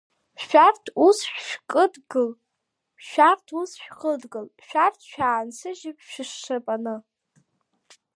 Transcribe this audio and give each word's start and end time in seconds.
Шәарҭ 0.45 0.85
ус 1.05 1.19
шәкыдгыл, 1.45 2.29
шәарҭ 3.07 3.47
ус 3.59 3.71
шәхыдгыл, 3.81 4.47
Шәарҭ 4.67 4.99
шәаансыжьт 5.11 5.97
шәышшапаны. 6.09 6.95